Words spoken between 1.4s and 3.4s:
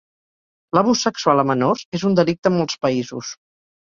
a menors és un delicte en molts països.